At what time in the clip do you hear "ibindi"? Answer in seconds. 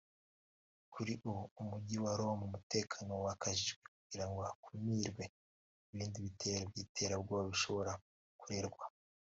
5.91-6.17